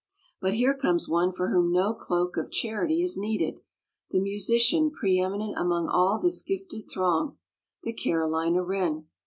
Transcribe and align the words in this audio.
But 0.41 0.55
here 0.55 0.73
comes 0.73 1.07
one 1.07 1.31
for 1.31 1.49
whom 1.49 1.71
no 1.71 1.93
cloak 1.93 2.35
of 2.35 2.51
charity 2.51 3.03
is 3.03 3.17
needed, 3.19 3.59
the 4.09 4.19
musician 4.19 4.89
pre 4.89 5.19
eminent 5.19 5.55
among 5.59 5.89
all 5.89 6.17
this 6.19 6.41
gifted 6.41 6.89
throng, 6.89 7.37
the 7.83 7.93
Carolina 7.93 8.63
wren. 8.63 9.05